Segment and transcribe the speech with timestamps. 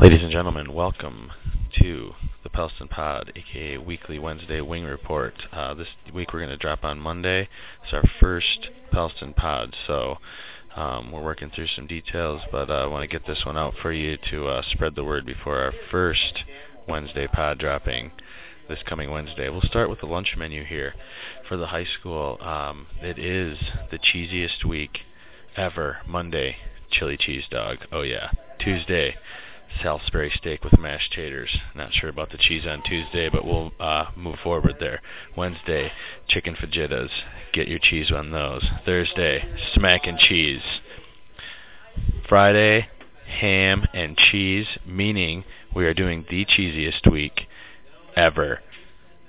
[0.00, 1.32] Ladies and gentlemen, welcome
[1.80, 2.12] to
[2.44, 5.34] the Pelston Pod, aka Weekly Wednesday Wing Report.
[5.52, 7.48] Uh, this week we're going to drop on Monday.
[7.82, 10.18] It's our first Pelston Pod, so
[10.76, 13.74] um, we're working through some details, but uh, I want to get this one out
[13.82, 16.44] for you to uh, spread the word before our first
[16.86, 18.12] Wednesday pod dropping
[18.68, 19.48] this coming Wednesday.
[19.48, 20.94] We'll start with the lunch menu here
[21.48, 22.38] for the high school.
[22.40, 23.58] Um, it is
[23.90, 25.00] the cheesiest week
[25.56, 25.98] ever.
[26.06, 26.54] Monday,
[26.88, 27.78] chili cheese dog.
[27.90, 28.30] Oh yeah.
[28.60, 29.16] Tuesday,
[29.82, 31.56] Salisbury steak with mashed taters.
[31.74, 35.00] Not sure about the cheese on Tuesday, but we'll uh, move forward there.
[35.36, 35.92] Wednesday,
[36.26, 37.10] chicken fajitas.
[37.52, 38.64] Get your cheese on those.
[38.84, 39.44] Thursday,
[39.74, 40.62] smack and cheese.
[42.28, 42.88] Friday,
[43.26, 45.44] ham and cheese, meaning
[45.74, 47.46] we are doing the cheesiest week
[48.16, 48.60] ever.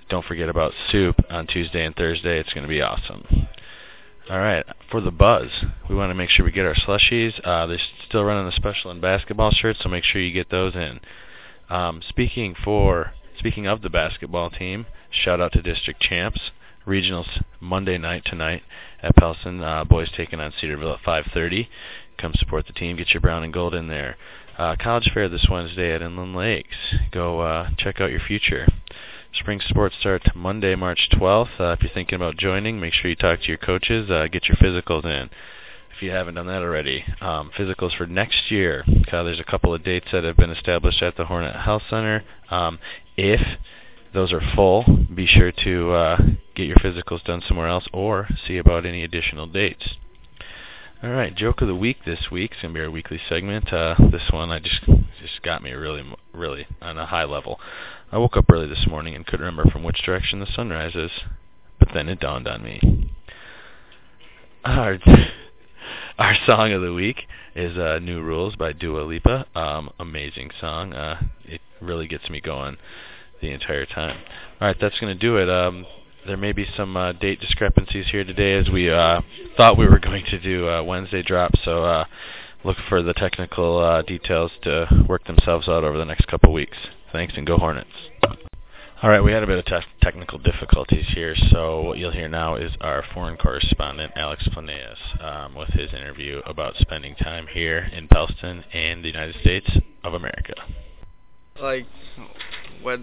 [0.09, 2.39] Don't forget about soup on Tuesday and Thursday.
[2.39, 3.48] It's going to be awesome.
[4.29, 5.49] All right, for the buzz,
[5.89, 7.41] we want to make sure we get our slushies.
[7.43, 10.75] Uh, they're still running the special in basketball shirts, so make sure you get those
[10.75, 10.99] in.
[11.67, 16.51] Um, speaking for speaking of the basketball team, shout out to district champs.
[16.85, 18.61] Regionals Monday night tonight
[19.01, 19.63] at Pelston.
[19.63, 21.67] Uh, boys taking on Cedarville at 5:30.
[22.19, 22.97] Come support the team.
[22.97, 24.15] Get your brown and gold in there.
[24.59, 26.77] Uh, college fair this Wednesday at Inland Lakes.
[27.09, 28.67] Go uh, check out your future.
[29.33, 31.59] Spring sports start Monday, March 12th.
[31.59, 34.09] Uh, if you're thinking about joining, make sure you talk to your coaches.
[34.09, 35.29] Uh, get your physicals in
[35.95, 37.03] if you haven't done that already.
[37.21, 38.83] Um, physicals for next year.
[39.11, 42.23] Uh, there's a couple of dates that have been established at the Hornet Health Center.
[42.49, 42.79] Um,
[43.17, 43.41] if
[44.13, 46.17] those are full, be sure to uh,
[46.55, 49.95] get your physicals done somewhere else or see about any additional dates.
[51.01, 53.71] All right, joke of the week this week is gonna be our weekly segment.
[53.71, 54.83] Uh, this one I just
[55.21, 57.57] just got me really, really on a high level.
[58.11, 61.09] I woke up early this morning and couldn't remember from which direction the sun rises,
[61.79, 63.13] but then it dawned on me.
[64.65, 64.97] Our
[66.19, 69.45] our song of the week is uh, "New Rules" by Dua Lipa.
[69.55, 70.91] Um, amazing song.
[70.91, 72.75] Uh, it really gets me going
[73.41, 74.17] the entire time.
[74.59, 75.49] All right, that's to do it.
[75.49, 75.85] Um,
[76.25, 79.21] there may be some uh, date discrepancies here today, as we uh,
[79.57, 81.51] thought we were going to do uh, Wednesday drop.
[81.63, 82.05] So uh,
[82.63, 86.77] look for the technical uh, details to work themselves out over the next couple weeks.
[87.11, 87.89] Thanks, and go Hornets.
[89.01, 92.27] All right, we had a bit of te- technical difficulties here, so what you'll hear
[92.27, 97.89] now is our foreign correspondent, Alex Planeas, um, with his interview about spending time here
[97.93, 99.69] in Pelston and the United States
[100.03, 100.53] of America.
[101.61, 101.85] Like,
[102.81, 102.99] what,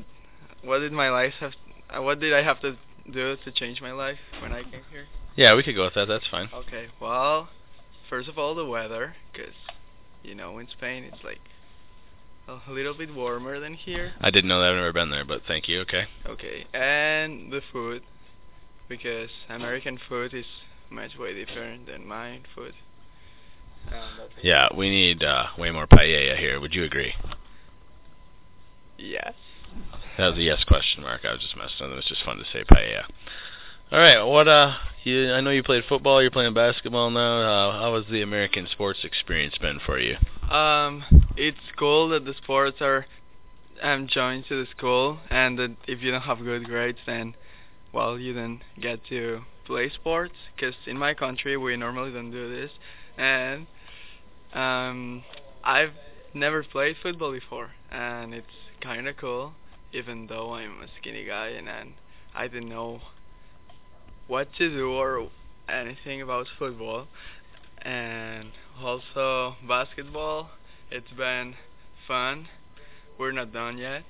[0.62, 1.52] what did my life have?
[1.94, 2.76] What did I have to
[3.12, 5.06] do to change my life when I came here?
[5.36, 6.08] Yeah, we could go with that.
[6.08, 6.48] That's fine.
[6.52, 6.86] Okay.
[7.00, 7.48] Well,
[8.08, 9.54] first of all, the weather, because
[10.22, 11.40] you know in Spain it's like
[12.48, 14.12] a little bit warmer than here.
[14.20, 14.70] I didn't know that.
[14.70, 15.80] I've never been there, but thank you.
[15.80, 16.04] Okay.
[16.26, 18.02] Okay, and the food,
[18.88, 20.46] because American food is
[20.90, 22.74] much way different than my food.
[23.88, 26.60] Um, yeah, we need uh, way more paella here.
[26.60, 27.14] Would you agree?
[30.19, 31.25] That was a yes question mark.
[31.25, 31.92] I was just messing with it.
[31.92, 33.04] It was just fun to say paella.
[33.92, 34.22] All right.
[34.22, 36.20] What uh, you, I know you played football.
[36.20, 37.41] You're playing basketball now.
[37.41, 40.16] Uh, how has the American sports experience been for you?
[40.50, 41.04] Um,
[41.36, 43.06] it's cool that the sports are
[43.82, 47.34] um joined to the school, and that if you don't have good grades, then
[47.92, 50.34] well, you don't get to play sports.
[50.54, 52.70] Because in my country, we normally don't do this,
[53.19, 53.66] and
[54.54, 55.22] um,
[55.62, 55.92] I've
[56.34, 58.47] never played football before, and it's
[58.81, 59.53] kind of cool.
[59.92, 61.94] Even though I'm a skinny guy, and, and
[62.34, 63.00] I didn't know
[64.26, 65.28] what to do or
[65.69, 67.06] anything about football.
[67.82, 68.50] And
[68.81, 70.50] also basketball
[70.91, 71.54] it's been
[72.06, 72.47] fun.
[73.19, 74.04] We're not done yet.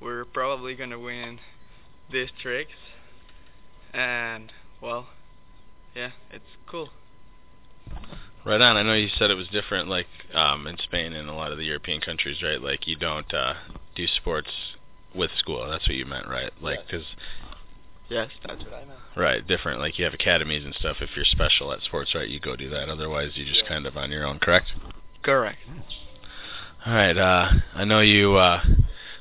[0.00, 1.38] We're probably gonna win
[2.10, 2.74] districts
[3.94, 4.52] and
[4.82, 5.06] well
[5.94, 6.90] yeah it's cool
[8.44, 11.34] right on i know you said it was different like um in spain and a
[11.34, 13.54] lot of the european countries right like you don't uh
[13.94, 14.50] do sports
[15.14, 17.04] with school that's what you meant right like because
[18.12, 19.00] Yes, that's what I meant.
[19.16, 19.80] Right, different.
[19.80, 20.98] Like you have academies and stuff.
[21.00, 22.90] If you're special at sports, right, you go do that.
[22.90, 23.68] Otherwise, you just yeah.
[23.68, 24.38] kind of on your own.
[24.38, 24.66] Correct.
[25.22, 25.58] Correct.
[26.84, 27.16] All right.
[27.16, 28.62] Uh, I know you uh,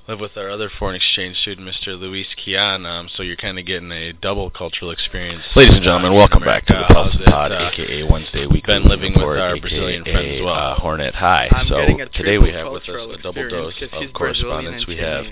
[0.07, 1.99] live with our other foreign exchange student, Mr.
[1.99, 2.85] Luis Kian.
[2.85, 5.43] Um, so you're kind of getting a double cultural experience.
[5.55, 8.65] Ladies and gentlemen, welcome back to the Pulse Pod, uh, aka Wednesday Week.
[8.65, 10.53] Been living with our Brazilian friends as well.
[10.53, 11.49] Uh, Hornet High.
[11.51, 14.87] I'm so today we have with us a double dose of correspondence.
[14.87, 15.25] We have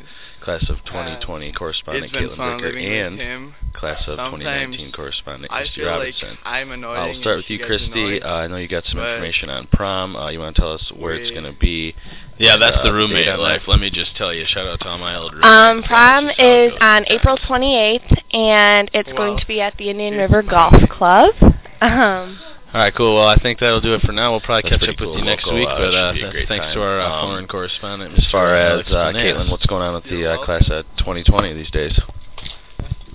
[0.50, 5.82] class of 2020 uh, correspondent Caitlin Becker and class of Sometimes 2019 correspondent I Christy
[5.84, 6.30] Robinson.
[6.30, 8.22] Like I'm annoying I'll start with you, Christy.
[8.22, 10.16] Uh, I know you got some information on prom.
[10.16, 11.94] Uh, you want to tell us where it's going to be?
[12.40, 13.62] Yeah, that's uh, the roommate life.
[13.68, 14.46] Let me just tell you.
[14.48, 15.46] Shout out to all my old roommates.
[15.46, 16.80] Um, prom That's just how it is goes.
[16.82, 19.16] on April 28th, and it's Wow.
[19.18, 20.42] going to be at the Indian River.
[20.42, 21.36] Golf Club.
[21.82, 22.40] Um,
[22.72, 23.16] All right, cool.
[23.16, 24.32] Well, I think that'll do it for now.
[24.32, 25.68] We'll probably That's catch up pretty with you next Local, week.
[25.68, 26.76] uh, but uh, be a great thanks time.
[26.76, 30.04] to our uh, Um, foreign correspondent, As far as uh, Caitlin, what's going on with
[30.04, 32.00] the uh, class at 2020 these days?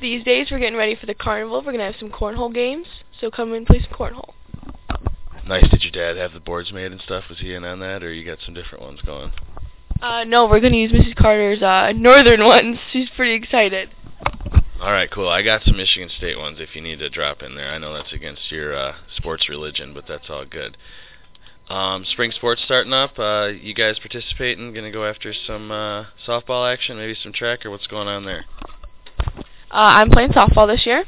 [0.01, 1.63] These days we're getting ready for the carnival.
[1.65, 2.87] We're gonna have some cornhole games,
[3.21, 4.35] so come and play some cornhole.
[5.47, 5.69] Nice.
[5.71, 7.25] Did your dad have the boards made and stuff?
[7.29, 9.31] Was he in on that, or you got some different ones going?
[10.03, 11.15] Uh, no, we're gonna use Mrs.
[11.17, 12.77] Carter's uh, northern ones.
[12.93, 13.91] She's pretty excited.
[14.81, 15.29] All right, cool.
[15.29, 17.73] I got some Michigan State ones if you need to drop in there.
[17.73, 20.77] I know that's against your uh, sports religion, but that's all good.
[21.69, 23.19] Um, spring sports starting up.
[23.19, 24.73] Uh, you guys participating?
[24.73, 28.25] Going to go after some uh, softball action, maybe some track, or what's going on
[28.27, 28.45] there?
[29.71, 31.05] Uh, I'm playing softball this year.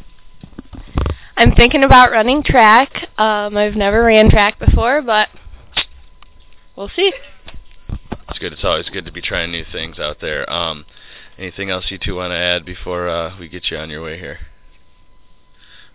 [1.36, 3.08] I'm thinking about running track.
[3.18, 5.28] Um, I've never ran track before, but
[6.74, 7.12] we'll see.
[8.28, 8.54] It's good.
[8.54, 10.50] It's always good to be trying new things out there.
[10.50, 10.86] Um,
[11.38, 14.18] anything else you two want to add before uh, we get you on your way
[14.18, 14.38] here?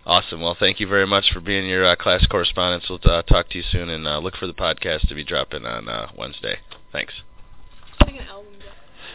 [0.04, 0.40] Awesome.
[0.40, 2.84] Well, thank you very much for being your uh, class correspondent.
[2.90, 5.64] We'll uh, talk to you soon, and uh, look for the podcast to be dropping
[5.64, 6.58] on uh, Wednesday.
[6.90, 7.14] Thanks.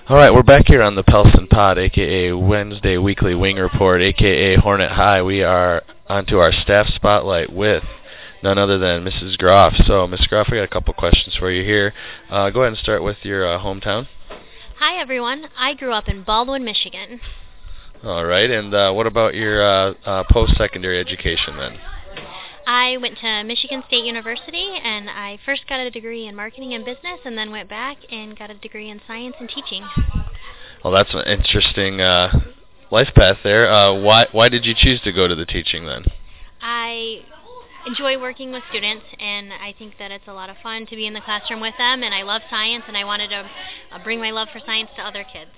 [0.09, 4.55] All right, we're back here on the Pelston Pod, aka Wednesday Weekly Wing Report, aka
[4.55, 5.21] Hornet High.
[5.21, 7.83] We are onto our staff spotlight with
[8.41, 9.37] none other than Mrs.
[9.37, 9.73] Groff.
[9.85, 11.93] So, Miss Groff, we got a couple questions for you here.
[12.29, 14.07] Uh, go ahead and start with your uh, hometown.
[14.79, 15.45] Hi, everyone.
[15.57, 17.19] I grew up in Baldwin, Michigan.
[18.03, 21.79] All right, and uh, what about your uh, uh, post-secondary education then?
[22.67, 26.85] I went to Michigan State University, and I first got a degree in marketing and
[26.85, 29.83] business, and then went back and got a degree in science and teaching.
[30.83, 32.31] Well, that's an interesting uh,
[32.91, 33.71] life path there.
[33.71, 36.05] Uh, why why did you choose to go to the teaching then?
[36.61, 37.25] I
[37.87, 41.07] enjoy working with students, and I think that it's a lot of fun to be
[41.07, 43.49] in the classroom with them, and I love science, and I wanted to
[43.91, 45.51] uh, bring my love for science to other kids.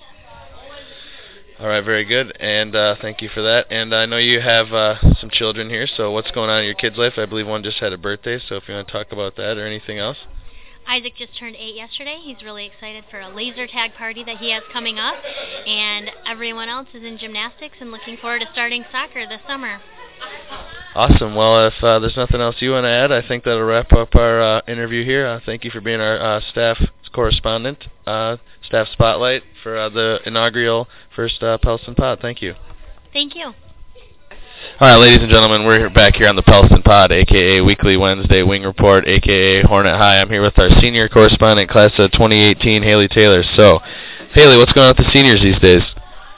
[1.58, 3.66] All right, very good, and uh, thank you for that.
[3.70, 6.74] And I know you have uh, some children here, so what's going on in your
[6.74, 7.14] kid's life?
[7.16, 9.58] I believe one just had a birthday, so if you want to talk about that
[9.58, 10.16] or anything else.
[10.88, 12.18] Isaac just turned eight yesterday.
[12.22, 15.16] He's really excited for a laser tag party that he has coming up,
[15.66, 19.80] and everyone else is in gymnastics and looking forward to starting soccer this summer.
[20.94, 21.36] Awesome.
[21.36, 24.14] Well, if uh, there's nothing else you want to add, I think that'll wrap up
[24.16, 25.26] our uh, interview here.
[25.26, 26.78] Uh, thank you for being our uh, staff
[27.12, 28.36] correspondent, uh,
[28.66, 32.18] staff spotlight for uh, the inaugural first uh, Pelston Pod.
[32.20, 32.54] Thank you.
[33.12, 33.52] Thank you.
[34.80, 38.42] All right, ladies and gentlemen, we're back here on the Pelston Pod, aka Weekly Wednesday
[38.42, 40.20] Wing Report, aka Hornet High.
[40.20, 43.42] I'm here with our senior correspondent, class of 2018, Haley Taylor.
[43.56, 43.78] So,
[44.32, 45.82] Haley, what's going on with the seniors these days?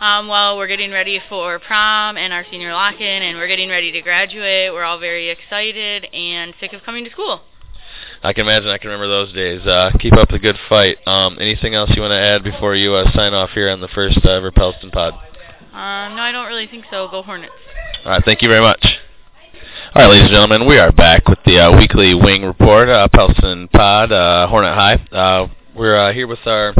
[0.02, 3.92] Um, well, we're getting ready for prom and our senior lock-in, and we're getting ready
[3.92, 4.72] to graduate.
[4.72, 7.42] We're all very excited and sick of coming to school.
[8.20, 8.68] I can imagine.
[8.68, 9.64] I can remember those days.
[9.64, 10.96] Uh, keep up the good fight.
[11.06, 13.86] Um, anything else you want to add before you uh, sign off here on the
[13.86, 15.14] first uh, ever Pelston Pod?
[15.72, 17.06] Um, no, I don't really think so.
[17.08, 17.52] Go Hornets.
[18.04, 18.84] All right, thank you very much.
[19.94, 23.06] All right, ladies and gentlemen, we are back with the uh, weekly wing report, uh,
[23.14, 24.94] Pelston Pod, uh, Hornet High.
[25.12, 25.46] Uh,
[25.76, 26.74] we're uh, here with our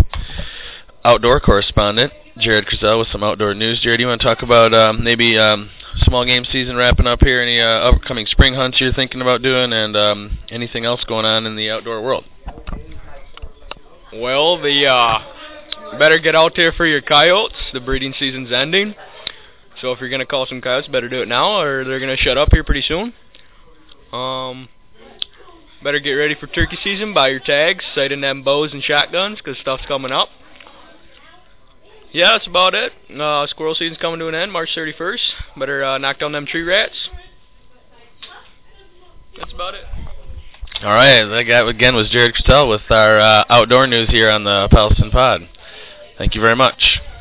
[1.05, 3.79] outdoor correspondent, Jared Crizel, with some outdoor news.
[3.81, 7.43] Jared, you want to talk about um, maybe um, small game season wrapping up here,
[7.43, 11.44] any uh, upcoming spring hunts you're thinking about doing, and um, anything else going on
[11.44, 12.25] in the outdoor world?
[14.14, 17.56] Well, the uh, better get out there for your coyotes.
[17.73, 18.94] The breeding season's ending.
[19.81, 22.38] So if you're gonna call some coyotes, better do it now, or they're gonna shut
[22.38, 23.12] up here pretty soon.
[24.12, 24.69] Um,
[25.82, 27.12] better get ready for turkey season.
[27.12, 30.29] Buy your tags, sight in them bows and shotguns, 'cause stuff's coming up.
[32.13, 32.93] Yeah, that's about it.
[33.11, 35.19] Uh, squirrel season's coming to an end, March 31st.
[35.57, 37.09] Better uh, knock down them tree rats.
[39.39, 39.85] That's about it.
[40.83, 44.45] All right, that guy again was Jared Crizel with our uh, outdoor news here on
[44.45, 45.49] the Pelston Pod.
[46.19, 47.01] Thank you very much.